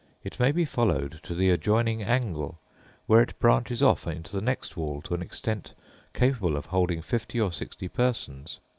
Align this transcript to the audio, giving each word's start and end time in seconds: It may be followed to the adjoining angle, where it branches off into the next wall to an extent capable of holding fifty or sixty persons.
It 0.23 0.39
may 0.39 0.51
be 0.51 0.65
followed 0.65 1.19
to 1.21 1.35
the 1.35 1.51
adjoining 1.51 2.01
angle, 2.01 2.57
where 3.05 3.21
it 3.21 3.37
branches 3.37 3.83
off 3.83 4.07
into 4.07 4.31
the 4.35 4.41
next 4.41 4.75
wall 4.75 4.99
to 5.03 5.13
an 5.13 5.21
extent 5.21 5.75
capable 6.15 6.57
of 6.57 6.65
holding 6.65 7.03
fifty 7.03 7.39
or 7.39 7.51
sixty 7.51 7.87
persons. 7.87 8.59